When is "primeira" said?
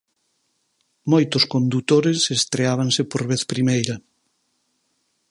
3.51-3.95